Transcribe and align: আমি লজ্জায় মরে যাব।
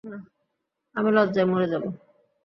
আমি 0.95 1.09
লজ্জায় 1.11 1.47
মরে 1.47 1.67
যাব। 1.71 1.83